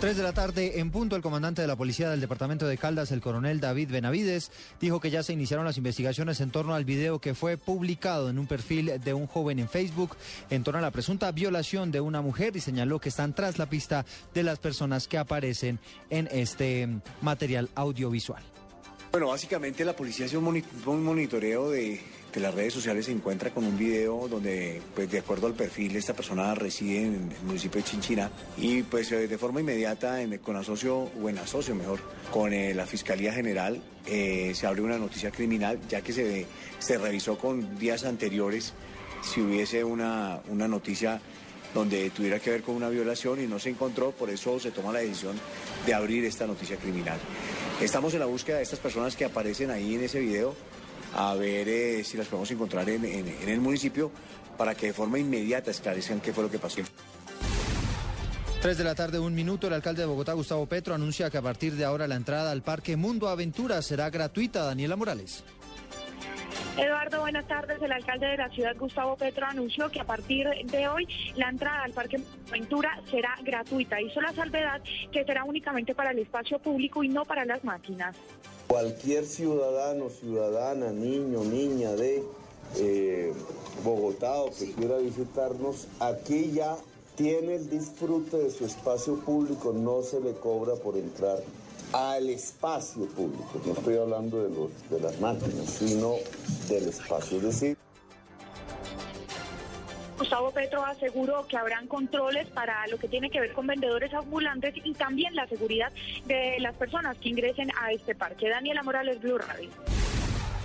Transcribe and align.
3 0.00 0.16
de 0.16 0.22
la 0.22 0.32
tarde 0.32 0.78
en 0.78 0.92
punto, 0.92 1.16
el 1.16 1.22
comandante 1.22 1.60
de 1.60 1.66
la 1.66 1.74
policía 1.74 2.08
del 2.08 2.20
departamento 2.20 2.68
de 2.68 2.78
Caldas, 2.78 3.10
el 3.10 3.20
coronel 3.20 3.58
David 3.58 3.90
Benavides, 3.90 4.52
dijo 4.80 5.00
que 5.00 5.10
ya 5.10 5.24
se 5.24 5.32
iniciaron 5.32 5.64
las 5.64 5.76
investigaciones 5.76 6.40
en 6.40 6.52
torno 6.52 6.76
al 6.76 6.84
video 6.84 7.18
que 7.18 7.34
fue 7.34 7.56
publicado 7.56 8.30
en 8.30 8.38
un 8.38 8.46
perfil 8.46 8.92
de 9.02 9.14
un 9.14 9.26
joven 9.26 9.58
en 9.58 9.68
Facebook 9.68 10.16
en 10.50 10.62
torno 10.62 10.78
a 10.78 10.82
la 10.82 10.92
presunta 10.92 11.32
violación 11.32 11.90
de 11.90 12.00
una 12.00 12.22
mujer 12.22 12.56
y 12.56 12.60
señaló 12.60 13.00
que 13.00 13.08
están 13.08 13.34
tras 13.34 13.58
la 13.58 13.66
pista 13.66 14.06
de 14.34 14.44
las 14.44 14.60
personas 14.60 15.08
que 15.08 15.18
aparecen 15.18 15.80
en 16.10 16.28
este 16.30 16.88
material 17.20 17.68
audiovisual. 17.74 18.42
Bueno, 19.10 19.28
básicamente 19.28 19.84
la 19.84 19.96
policía 19.96 20.26
hace 20.26 20.36
un, 20.36 20.44
moni- 20.44 20.64
un 20.86 21.02
monitoreo 21.02 21.70
de, 21.70 21.98
las 22.34 22.54
redes 22.54 22.74
sociales, 22.74 23.06
se 23.06 23.10
encuentra 23.12 23.50
con 23.50 23.64
un 23.64 23.76
video 23.76 24.28
donde, 24.28 24.80
pues 24.94 25.10
de 25.10 25.18
acuerdo 25.18 25.46
al 25.48 25.54
perfil, 25.54 25.96
esta 25.96 26.12
persona 26.14 26.54
reside 26.54 26.98
en 27.06 27.14
el 27.14 27.44
municipio 27.46 27.80
de 27.80 27.88
Chinchina 27.88 28.30
y 28.58 28.82
pues 28.84 29.10
eh, 29.10 29.26
de 29.26 29.38
forma 29.38 29.60
inmediata, 29.60 30.18
con 30.42 30.54
asocio, 30.56 31.10
o 31.20 31.28
en 31.28 31.38
asocio 31.38 31.74
mejor, 31.74 31.98
con 32.30 32.52
eh, 32.52 32.74
la 32.74 32.86
Fiscalía 32.86 33.32
General, 33.32 33.82
eh, 34.06 34.52
se 34.54 34.66
abre 34.68 34.82
una 34.82 34.98
noticia 34.98 35.32
criminal, 35.32 35.80
ya 35.88 36.00
que 36.02 36.12
se, 36.12 36.46
se 36.78 36.98
revisó 36.98 37.38
con 37.38 37.76
días 37.78 38.04
anteriores 38.04 38.72
si 39.22 39.40
hubiese 39.40 39.82
una, 39.82 40.40
una 40.48 40.68
noticia 40.68 41.20
donde 41.74 42.10
tuviera 42.10 42.38
que 42.38 42.50
ver 42.50 42.62
con 42.62 42.76
una 42.76 42.88
violación 42.88 43.42
y 43.42 43.46
no 43.48 43.58
se 43.58 43.70
encontró, 43.70 44.12
por 44.12 44.30
eso 44.30 44.60
se 44.60 44.70
toma 44.70 44.92
la 44.92 45.00
decisión 45.00 45.36
de 45.86 45.94
abrir 45.94 46.24
esta 46.24 46.46
noticia 46.46 46.76
criminal. 46.76 47.18
Estamos 47.80 48.12
en 48.12 48.18
la 48.18 48.26
búsqueda 48.26 48.56
de 48.56 48.64
estas 48.64 48.80
personas 48.80 49.14
que 49.14 49.24
aparecen 49.24 49.70
ahí 49.70 49.94
en 49.94 50.02
ese 50.02 50.18
video, 50.18 50.52
a 51.14 51.34
ver 51.34 51.68
eh, 51.68 52.02
si 52.02 52.16
las 52.16 52.26
podemos 52.26 52.50
encontrar 52.50 52.88
en, 52.90 53.04
el 53.04 53.60
municipio 53.60 54.10
para 54.56 54.74
que 54.74 54.86
de 54.86 54.92
forma 54.92 55.16
inmediata 55.20 55.70
esclarezcan 55.70 56.20
qué 56.20 56.32
fue 56.32 56.42
lo 56.42 56.50
que 56.50 56.58
pasó. 56.58 56.80
3 58.60 58.76
de 58.76 58.82
la 58.82 58.96
tarde, 58.96 59.20
un 59.20 59.32
minuto. 59.32 59.68
El 59.68 59.74
alcalde 59.74 60.02
de 60.02 60.06
Bogotá, 60.06 60.32
Gustavo 60.32 60.66
Petro, 60.66 60.92
anuncia 60.92 61.30
que 61.30 61.38
a 61.38 61.42
partir 61.42 61.76
de 61.76 61.84
ahora 61.84 62.08
la 62.08 62.16
entrada 62.16 62.50
al 62.50 62.62
Parque 62.62 62.96
Mundo 62.96 63.28
Aventura 63.28 63.80
será 63.80 64.10
gratuita. 64.10 64.64
Daniela 64.64 64.96
Morales. 64.96 65.44
Eduardo, 66.78 67.22
buenas 67.22 67.48
tardes. 67.48 67.82
El 67.82 67.90
alcalde 67.90 68.26
de 68.26 68.36
la 68.36 68.48
ciudad, 68.50 68.76
Gustavo 68.78 69.16
Petro, 69.16 69.46
anunció 69.46 69.90
que 69.90 70.00
a 70.00 70.04
partir 70.04 70.46
de 70.64 70.86
hoy 70.86 71.08
la 71.34 71.48
entrada 71.48 71.82
al 71.82 71.92
Parque 71.92 72.20
Aventura 72.50 73.00
será 73.10 73.36
gratuita. 73.42 74.00
Hizo 74.00 74.20
la 74.20 74.32
salvedad 74.32 74.80
que 75.10 75.24
será 75.24 75.42
únicamente 75.42 75.96
para 75.96 76.12
el 76.12 76.20
espacio 76.20 76.60
público 76.60 77.02
y 77.02 77.08
no 77.08 77.24
para 77.24 77.44
las 77.44 77.64
máquinas. 77.64 78.14
Cualquier 78.68 79.26
ciudadano, 79.26 80.08
ciudadana, 80.08 80.92
niño, 80.92 81.42
niña 81.42 81.92
de 81.92 82.22
eh, 82.76 83.32
Bogotá 83.82 84.36
o 84.36 84.52
que 84.52 84.70
quiera 84.70 84.98
visitarnos, 84.98 85.88
aquí 85.98 86.52
ya 86.52 86.76
tiene 87.16 87.56
el 87.56 87.68
disfrute 87.68 88.36
de 88.36 88.50
su 88.50 88.64
espacio 88.64 89.16
público, 89.16 89.72
no 89.72 90.02
se 90.02 90.20
le 90.20 90.34
cobra 90.34 90.76
por 90.76 90.96
entrar 90.96 91.38
al 91.92 92.28
espacio 92.30 93.06
público. 93.08 93.60
No 93.64 93.72
estoy 93.72 93.96
hablando 93.96 94.42
de, 94.42 94.54
los, 94.54 94.90
de 94.90 95.00
las 95.00 95.20
máquinas, 95.20 95.66
sino 95.66 96.14
del 96.68 96.88
espacio. 96.88 97.38
Es 97.38 97.42
decir, 97.44 97.76
Gustavo 100.18 100.50
Petro 100.50 100.84
aseguró 100.84 101.46
que 101.46 101.56
habrán 101.56 101.86
controles 101.86 102.48
para 102.48 102.86
lo 102.88 102.98
que 102.98 103.08
tiene 103.08 103.30
que 103.30 103.40
ver 103.40 103.52
con 103.52 103.66
vendedores 103.68 104.12
ambulantes 104.12 104.74
y 104.82 104.92
también 104.94 105.34
la 105.34 105.46
seguridad 105.46 105.92
de 106.26 106.58
las 106.58 106.74
personas 106.74 107.16
que 107.18 107.28
ingresen 107.28 107.70
a 107.80 107.92
este 107.92 108.16
parque. 108.16 108.48
Daniela 108.48 108.82
Morales, 108.82 109.20
Blue 109.20 109.38
Radio. 109.38 109.70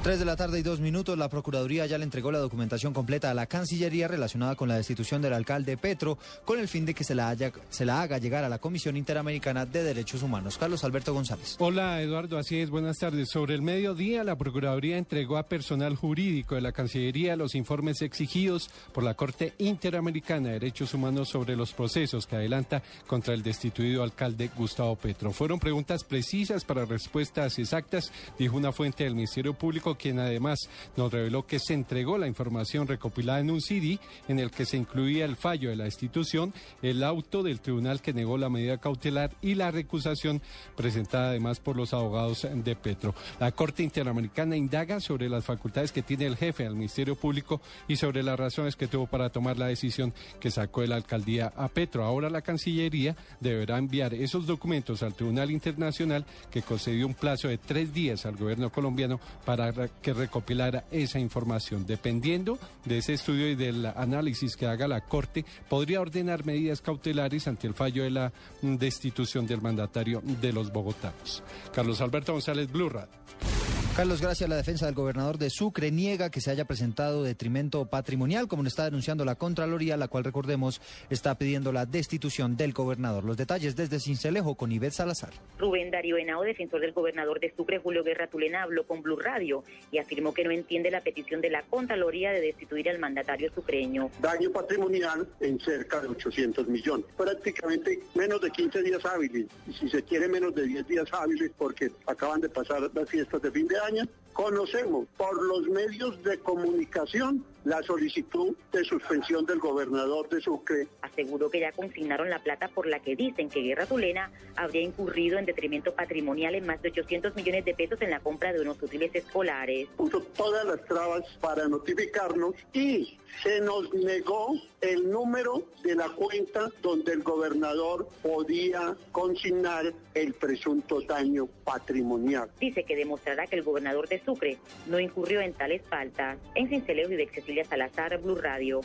3 0.04 0.20
de 0.20 0.26
la 0.26 0.36
tarde 0.36 0.60
y 0.60 0.64
dos 0.64 0.82
minutos, 0.82 1.18
la 1.18 1.30
Procuraduría 1.30 1.86
ya 1.86 1.98
le 1.98 2.04
entregó 2.04 2.30
la 2.30 2.40
documentación 2.40 2.94
completa 2.94 3.32
a 3.32 3.34
la 3.34 3.46
Cancillería 3.46 4.10
relacionada 4.10 4.54
con 4.56 4.68
la 4.68 4.76
destitución 4.76 5.22
del 5.22 5.32
alcalde 5.32 5.78
Petro, 5.78 6.18
con 6.44 6.60
el 6.60 6.68
fin 6.68 6.86
de 6.86 6.94
que 6.94 7.06
se 7.06 7.16
la, 7.16 7.34
se 7.70 7.86
la 7.86 8.02
haga 8.02 8.18
llegar 8.18 8.44
a 8.44 8.50
la 8.50 8.60
Comisión 8.60 8.98
Interamericana 8.98 9.66
de 9.66 9.82
Derechos 9.82 10.22
Humanos. 10.22 10.58
Carlos 10.58 10.84
Alberto 10.84 11.14
González. 11.14 11.56
Hola 11.58 12.02
Eduardo, 12.02 12.38
así 12.38 12.60
es, 12.60 12.70
buenas 12.70 12.98
tardes. 12.98 13.30
Sobre 13.30 13.56
el 13.56 13.62
mediodía, 13.62 14.26
la 14.26 14.36
Procuraduría 14.36 14.98
entregó 14.98 15.38
a 15.38 15.44
personal 15.44 15.96
jurídico 15.96 16.56
de 16.56 16.62
la 16.62 16.74
Cancillería 16.74 17.38
los 17.38 17.56
informes 17.56 18.02
exigidos 18.02 18.70
por 18.92 19.06
la 19.06 19.14
Corte 19.14 19.54
Interamericana 19.60 20.48
de 20.50 20.54
Derechos 20.56 20.94
Humanos 20.94 21.30
sobre 21.30 21.56
los 21.56 21.72
procesos 21.72 22.28
que 22.28 22.36
adelanta 22.36 22.84
contra 23.08 23.34
el 23.34 23.42
destituido 23.42 24.04
alcalde 24.04 24.52
Gustavo 24.54 24.98
Petro. 24.98 25.32
Fueron 25.32 25.62
preguntas 25.62 26.04
precisas 26.04 26.66
para 26.66 26.84
respuestas 26.84 27.58
exactas, 27.58 28.12
dijo 28.38 28.58
una 28.58 28.74
fuente 28.74 29.06
del 29.06 29.16
Ministerio 29.16 29.54
Público, 29.54 29.93
quien 29.98 30.20
además 30.20 30.70
nos 30.98 31.12
reveló 31.12 31.46
que 31.46 31.60
se 31.60 31.74
entregó 31.74 32.18
la 32.18 32.28
información 32.28 32.88
recopilada 32.88 33.40
en 33.40 33.52
un 33.52 33.62
CD 33.62 34.00
en 34.28 34.40
el 34.40 34.52
que 34.52 34.66
se 34.66 34.78
incluía 34.78 35.26
el 35.26 35.36
fallo 35.36 35.70
de 35.70 35.76
la 35.76 35.86
destitución, 35.86 36.54
el 36.82 37.04
auto 37.04 37.44
del 37.44 37.62
tribunal 37.62 38.02
que 38.02 38.14
negó 38.14 38.38
la 38.38 38.50
medida 38.50 38.78
cautelar 38.78 39.32
y 39.42 39.56
la 39.56 39.72
recusación 39.72 40.42
presentada 40.76 41.30
además 41.30 41.60
por 41.60 41.76
los 41.76 41.94
abogados 41.94 42.48
de 42.54 42.76
Petro. 42.76 43.14
La 43.40 43.52
Corte 43.52 43.84
Interamericana 43.84 44.56
indaga 44.56 45.00
sobre 45.00 45.30
las 45.30 45.46
facultades 45.46 45.92
que 45.92 46.02
tiene 46.02 46.26
el 46.26 46.38
jefe 46.38 46.64
del 46.64 46.76
Ministerio 46.76 47.16
Público 47.16 47.62
y 47.88 47.96
sobre 47.96 48.24
las 48.24 48.40
razones 48.40 48.76
que 48.76 48.88
tuvo 48.88 49.08
para 49.08 49.30
tomar 49.30 49.58
la 49.58 49.68
decisión 49.68 50.14
que 50.40 50.52
sacó 50.52 50.82
de 50.82 50.88
la 50.88 50.96
alcaldía 50.96 51.54
a 51.56 51.68
Petro. 51.68 52.04
Ahora 52.04 52.30
la 52.30 52.42
Cancillería 52.42 53.16
deberá 53.40 53.78
enviar 53.78 54.14
esos 54.14 54.46
documentos 54.46 55.04
al 55.04 55.14
Tribunal 55.14 55.52
Internacional 55.52 56.26
que 56.52 56.62
concedió 56.62 57.08
un 57.08 57.14
plazo 57.14 57.48
de 57.48 57.58
tres 57.58 57.94
días 57.94 58.26
al 58.26 58.36
gobierno 58.36 58.72
colombiano 58.72 59.20
para 59.46 59.72
que 59.88 60.14
recopilara 60.14 60.86
esa 60.92 61.20
información. 61.20 61.86
Dependiendo 61.86 62.58
de 62.86 62.98
ese 62.98 63.14
estudio 63.14 63.50
y 63.50 63.56
del 63.56 63.86
análisis 63.86 64.56
que 64.56 64.68
haga 64.68 64.88
la 64.88 65.02
Corte, 65.02 65.46
podría 65.70 66.02
ordenar 66.02 66.46
medidas 66.46 66.82
cautelares 66.82 67.48
ante 67.48 67.68
el 67.68 67.74
fallo 67.74 68.04
de 68.04 68.12
la 68.12 68.34
mm, 68.62 68.76
destitución 68.76 69.46
del 69.46 69.62
mandatario 69.62 70.22
de 70.24 70.54
los 70.54 70.72
bogotanos. 70.72 71.44
Carlos 71.74 72.02
Alberto 72.02 72.34
González, 72.34 72.72
Blue 72.72 72.90
Radio. 72.90 73.53
Carlos, 73.96 74.22
gracias. 74.22 74.50
La 74.50 74.56
defensa 74.56 74.88
del 74.88 74.96
gobernador 74.96 75.38
de 75.38 75.52
Sucre 75.52 75.92
niega 75.92 76.32
que 76.32 76.42
se 76.42 76.50
haya 76.50 76.66
presentado 76.66 77.22
detrimento 77.22 77.86
patrimonial, 77.86 78.48
como 78.48 78.64
lo 78.64 78.68
está 78.68 78.86
denunciando 78.86 79.24
la 79.24 79.36
Contraloría, 79.36 79.98
la 79.98 80.08
cual, 80.08 80.24
recordemos, 80.24 80.82
está 81.12 81.38
pidiendo 81.38 81.72
la 81.72 81.86
destitución 81.86 82.58
del 82.58 82.74
gobernador. 82.74 83.24
Los 83.24 83.38
detalles 83.38 83.76
desde 83.76 84.00
Cincelejo 84.00 84.56
con 84.56 84.72
Ivette 84.72 84.94
Salazar. 84.94 85.30
Rubén 85.60 85.92
Darío 85.92 86.18
Henao, 86.18 86.42
defensor 86.42 86.82
del 86.82 86.92
gobernador 86.92 87.40
de 87.40 87.54
Sucre, 87.56 87.78
Julio 87.78 88.04
Guerra 88.04 88.26
Tulena, 88.26 88.64
habló 88.64 88.88
con 88.88 89.04
Blue 89.04 89.20
Radio 89.20 89.64
y 89.92 90.00
afirmó 90.00 90.34
que 90.34 90.44
no 90.44 90.50
entiende 90.50 90.90
la 90.90 91.02
petición 91.02 91.40
de 91.40 91.52
la 91.52 91.62
Contraloría 91.62 92.32
de 92.32 92.42
destituir 92.42 92.90
al 92.90 92.98
mandatario 92.98 93.54
sucreño. 93.54 94.10
daño 94.20 94.50
patrimonial 94.52 95.28
en 95.40 95.60
cerca 95.60 96.02
de 96.02 96.08
800 96.08 96.68
millones. 96.68 97.06
Prácticamente 97.16 98.00
menos 98.16 98.42
de 98.42 98.50
15 98.50 98.82
días 98.82 99.06
hábiles, 99.06 99.46
y 99.68 99.74
si 99.74 99.88
se 99.88 100.02
quiere 100.02 100.28
menos 100.28 100.56
de 100.56 100.66
10 100.66 100.88
días 100.88 101.08
hábiles 101.12 101.52
porque 101.56 101.92
acaban 102.08 102.42
de 102.42 102.50
pasar 102.50 102.90
las 102.92 103.08
fiestas 103.08 103.40
de 103.44 103.52
fin 103.52 103.68
de 103.68 103.78
año, 103.78 103.83
años. 103.84 104.08
Conocemos 104.34 105.08
por 105.18 105.42
los 105.44 105.68
medios 105.70 106.22
de 106.24 106.40
comunicación 106.40 107.46
la 107.64 107.82
solicitud 107.84 108.56
de 108.72 108.84
suspensión 108.84 109.46
del 109.46 109.60
gobernador 109.60 110.28
de 110.30 110.42
Sucre. 110.42 110.88
Aseguró 111.02 111.50
que 111.50 111.62
ya 111.62 111.72
consignaron 111.72 112.30
la 112.30 112.40
plata 112.40 112.68
por 112.68 112.88
la 112.88 113.00
que 113.00 113.16
dicen 113.16 113.50
que 113.50 113.62
Guerra 113.62 113.86
Tulena 113.86 114.32
habría 114.56 114.82
incurrido 114.82 115.40
en 115.40 115.46
detrimento 115.46 115.94
patrimonial 115.94 116.56
en 116.56 116.66
más 116.66 116.82
de 116.82 116.90
800 116.90 117.36
millones 117.36 117.66
de 117.66 117.74
pesos 117.74 118.02
en 118.02 118.10
la 118.10 118.20
compra 118.20 118.52
de 118.52 118.62
unos 118.62 118.82
útiles 118.82 119.12
escolares. 119.14 119.88
Puso 119.96 120.22
todas 120.22 120.66
las 120.66 120.84
trabas 120.86 121.24
para 121.40 121.68
notificarnos 121.68 122.54
y 122.74 123.18
se 123.42 123.62
nos 123.62 123.94
negó 123.94 124.56
el 124.82 125.10
número 125.10 125.64
de 125.84 125.96
la 125.96 126.10
cuenta 126.10 126.70
donde 126.82 127.14
el 127.14 127.24
gobernador 127.24 128.08
podía 128.22 128.96
consignar 129.12 129.94
el 130.14 130.34
presunto 130.34 131.02
daño 131.02 131.48
patrimonial. 131.64 132.50
Dice 132.60 132.84
que 132.84 132.96
demostrará 132.96 133.48
que 133.48 133.56
el 133.56 133.64
gobernador 133.64 134.08
de 134.08 134.23
Sucre 134.26 134.58
no 134.88 135.00
incurrió 135.00 135.42
en 135.42 135.54
tales 135.54 135.82
faltas. 135.90 136.38
En 136.56 136.70
Cincelejo 136.70 137.12
y 137.12 137.18
de 137.18 137.28
Cecilia 137.28 137.66
Salazar, 137.66 138.20
Blue 138.22 138.36
Radio. 138.36 138.82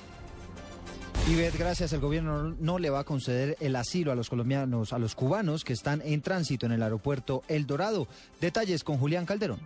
Ivette, 1.30 1.58
gracias. 1.58 1.92
El 1.92 2.00
gobierno 2.00 2.56
no 2.58 2.78
le 2.78 2.88
va 2.88 3.00
a 3.00 3.04
conceder 3.04 3.56
el 3.60 3.76
asilo 3.76 4.10
a 4.12 4.14
los 4.14 4.30
colombianos, 4.30 4.94
a 4.94 4.98
los 4.98 5.14
cubanos 5.14 5.62
que 5.62 5.74
están 5.74 6.00
en 6.02 6.22
tránsito 6.22 6.64
en 6.64 6.72
el 6.72 6.82
aeropuerto 6.82 7.42
El 7.48 7.66
Dorado. 7.66 8.08
Detalles 8.40 8.82
con 8.82 8.96
Julián 8.96 9.26
Calderón. 9.26 9.60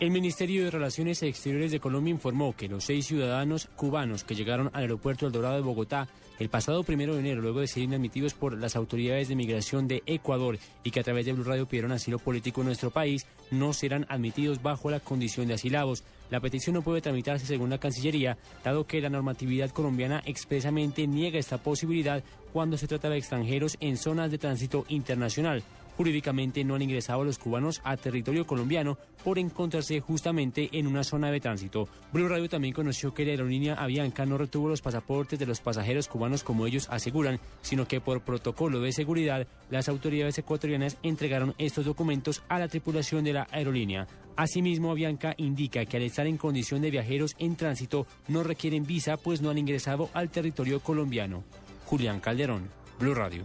El 0.00 0.10
Ministerio 0.10 0.64
de 0.64 0.72
Relaciones 0.72 1.22
Exteriores 1.22 1.70
de 1.70 1.78
Colombia 1.78 2.10
informó 2.10 2.56
que 2.56 2.68
los 2.68 2.84
seis 2.84 3.06
ciudadanos 3.06 3.68
cubanos 3.76 4.24
que 4.24 4.34
llegaron 4.34 4.68
al 4.72 4.82
aeropuerto 4.82 5.24
El 5.24 5.32
Dorado 5.32 5.54
de 5.54 5.60
Bogotá 5.60 6.08
el 6.40 6.48
pasado 6.48 6.82
primero 6.82 7.14
de 7.14 7.20
enero, 7.20 7.40
luego 7.40 7.60
de 7.60 7.68
ser 7.68 7.84
inadmitidos 7.84 8.34
por 8.34 8.58
las 8.58 8.74
autoridades 8.74 9.28
de 9.28 9.36
migración 9.36 9.86
de 9.86 10.02
Ecuador 10.06 10.58
y 10.82 10.90
que 10.90 10.98
a 10.98 11.04
través 11.04 11.26
de 11.26 11.32
Blue 11.32 11.44
Radio 11.44 11.66
pidieron 11.66 11.92
asilo 11.92 12.18
político 12.18 12.60
en 12.60 12.66
nuestro 12.66 12.90
país, 12.90 13.24
no 13.52 13.72
serán 13.72 14.04
admitidos 14.08 14.60
bajo 14.60 14.90
la 14.90 14.98
condición 14.98 15.46
de 15.46 15.54
asilados. 15.54 16.02
La 16.30 16.40
petición 16.40 16.74
no 16.74 16.82
puede 16.82 17.00
tramitarse 17.00 17.46
según 17.46 17.70
la 17.70 17.78
Cancillería, 17.78 18.36
dado 18.64 18.88
que 18.88 19.00
la 19.00 19.10
normatividad 19.10 19.70
colombiana 19.70 20.24
expresamente 20.26 21.06
niega 21.06 21.38
esta 21.38 21.58
posibilidad 21.58 22.24
cuando 22.52 22.76
se 22.78 22.88
trata 22.88 23.10
de 23.10 23.18
extranjeros 23.18 23.76
en 23.78 23.96
zonas 23.96 24.32
de 24.32 24.38
tránsito 24.38 24.84
internacional. 24.88 25.62
Jurídicamente 25.96 26.64
no 26.64 26.74
han 26.74 26.82
ingresado 26.82 27.24
los 27.24 27.38
cubanos 27.38 27.80
a 27.84 27.96
territorio 27.96 28.46
colombiano 28.46 28.98
por 29.22 29.38
encontrarse 29.38 30.00
justamente 30.00 30.68
en 30.72 30.86
una 30.86 31.04
zona 31.04 31.30
de 31.30 31.40
tránsito. 31.40 31.88
Blue 32.12 32.28
Radio 32.28 32.48
también 32.48 32.74
conoció 32.74 33.14
que 33.14 33.24
la 33.24 33.32
aerolínea 33.32 33.74
Avianca 33.74 34.26
no 34.26 34.36
retuvo 34.36 34.68
los 34.68 34.82
pasaportes 34.82 35.38
de 35.38 35.46
los 35.46 35.60
pasajeros 35.60 36.08
cubanos 36.08 36.42
como 36.42 36.66
ellos 36.66 36.88
aseguran, 36.90 37.38
sino 37.62 37.86
que 37.86 38.00
por 38.00 38.22
protocolo 38.22 38.80
de 38.80 38.92
seguridad 38.92 39.46
las 39.70 39.88
autoridades 39.88 40.38
ecuatorianas 40.38 40.98
entregaron 41.02 41.54
estos 41.58 41.84
documentos 41.84 42.42
a 42.48 42.58
la 42.58 42.68
tripulación 42.68 43.24
de 43.24 43.32
la 43.32 43.46
aerolínea. 43.50 44.06
Asimismo, 44.36 44.90
Avianca 44.90 45.34
indica 45.36 45.84
que 45.84 45.96
al 45.96 46.02
estar 46.02 46.26
en 46.26 46.36
condición 46.36 46.82
de 46.82 46.90
viajeros 46.90 47.36
en 47.38 47.56
tránsito 47.56 48.06
no 48.26 48.42
requieren 48.42 48.84
visa 48.84 49.16
pues 49.16 49.40
no 49.40 49.50
han 49.50 49.58
ingresado 49.58 50.10
al 50.12 50.30
territorio 50.30 50.80
colombiano. 50.80 51.44
Julián 51.86 52.20
Calderón, 52.20 52.68
Blue 52.98 53.14
Radio. 53.14 53.44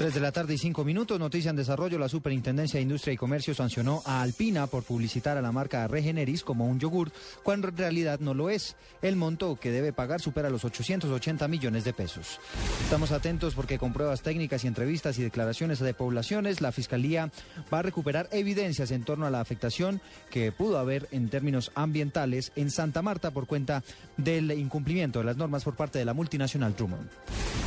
3 0.00 0.14
de 0.14 0.20
la 0.20 0.32
tarde 0.32 0.54
y 0.54 0.56
5 0.56 0.82
minutos. 0.82 1.20
Noticia 1.20 1.50
en 1.50 1.56
desarrollo. 1.56 1.98
La 1.98 2.08
Superintendencia 2.08 2.78
de 2.78 2.84
Industria 2.84 3.12
y 3.12 3.18
Comercio 3.18 3.54
sancionó 3.54 4.00
a 4.06 4.22
Alpina 4.22 4.66
por 4.66 4.82
publicitar 4.82 5.36
a 5.36 5.42
la 5.42 5.52
marca 5.52 5.86
Regeneris 5.88 6.42
como 6.42 6.66
un 6.66 6.80
yogur, 6.80 7.12
cuando 7.42 7.68
en 7.68 7.76
realidad 7.76 8.18
no 8.18 8.32
lo 8.32 8.48
es. 8.48 8.76
El 9.02 9.16
monto 9.16 9.56
que 9.60 9.70
debe 9.70 9.92
pagar 9.92 10.22
supera 10.22 10.48
los 10.48 10.64
880 10.64 11.46
millones 11.48 11.84
de 11.84 11.92
pesos. 11.92 12.40
Estamos 12.82 13.12
atentos 13.12 13.54
porque 13.54 13.78
con 13.78 13.92
pruebas 13.92 14.22
técnicas 14.22 14.64
y 14.64 14.68
entrevistas 14.68 15.18
y 15.18 15.22
declaraciones 15.22 15.80
de 15.80 15.92
poblaciones, 15.92 16.62
la 16.62 16.72
Fiscalía 16.72 17.30
va 17.70 17.80
a 17.80 17.82
recuperar 17.82 18.26
evidencias 18.32 18.92
en 18.92 19.04
torno 19.04 19.26
a 19.26 19.30
la 19.30 19.42
afectación 19.42 20.00
que 20.30 20.50
pudo 20.50 20.78
haber 20.78 21.08
en 21.10 21.28
términos 21.28 21.72
ambientales 21.74 22.52
en 22.56 22.70
Santa 22.70 23.02
Marta 23.02 23.32
por 23.32 23.46
cuenta 23.46 23.84
del 24.16 24.50
incumplimiento 24.52 25.18
de 25.18 25.26
las 25.26 25.36
normas 25.36 25.62
por 25.62 25.76
parte 25.76 25.98
de 25.98 26.06
la 26.06 26.14
multinacional 26.14 26.74
Truman. 26.74 27.06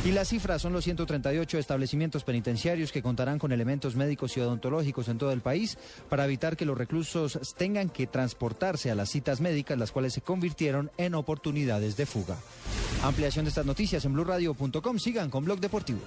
Y 0.04 0.12
las 0.12 0.28
cifras 0.28 0.60
son 0.60 0.74
los 0.74 0.84
138 0.84 1.58
establecimientos 1.58 2.24
penitenciarios 2.24 2.92
que 2.92 3.00
contarán 3.00 3.38
con 3.38 3.52
elementos 3.52 3.96
médicos 3.96 4.36
y 4.36 4.40
odontológicos 4.40 5.08
en 5.08 5.16
todo 5.16 5.32
el 5.32 5.40
país 5.40 5.78
para 6.10 6.26
evitar 6.26 6.58
que 6.58 6.66
los 6.66 6.76
reclusos 6.76 7.38
tengan 7.56 7.88
que 7.88 8.06
transportarse 8.06 8.90
a 8.90 8.94
las 8.94 9.08
citas 9.08 9.40
médicas, 9.40 9.78
las 9.78 9.92
cuales 9.92 10.12
se 10.12 10.20
convirtieron 10.20 10.90
en 10.98 11.14
oportunidades 11.14 11.96
de 11.96 12.04
fuga. 12.04 12.36
Ampliación 13.02 13.46
de 13.46 13.48
estas 13.48 13.64
noticias 13.64 14.04
en 14.04 14.12
blurradio.com. 14.12 14.98
Sigan 14.98 15.30
con 15.30 15.46
Blog 15.46 15.60
Deportivo. 15.60 16.00